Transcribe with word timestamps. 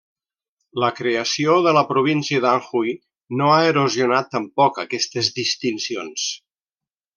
La 0.83 0.87
creació 0.99 1.57
de 1.67 1.73
la 1.79 1.83
província 1.91 2.39
d'Anhui 2.45 2.95
no 3.41 3.51
ha 3.57 3.61
erosionat 3.75 4.33
tampoc 4.37 4.83
aquestes 4.87 5.33
distincions. 5.39 6.27